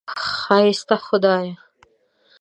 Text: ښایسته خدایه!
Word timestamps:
ښایسته 0.35 0.95
خدایه! 1.05 1.53